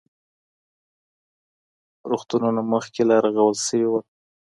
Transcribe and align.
روغتونونه 2.09 2.61
مخکې 2.73 3.01
لا 3.09 3.17
رغول 3.25 3.55
سوي 3.67 3.85
وو. 3.89 3.99